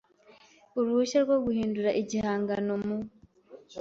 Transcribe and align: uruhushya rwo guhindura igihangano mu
uruhushya 0.77 1.19
rwo 1.25 1.37
guhindura 1.45 1.89
igihangano 2.01 2.73
mu 2.85 2.97